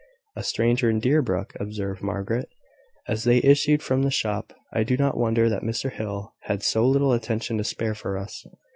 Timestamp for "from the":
3.83-4.09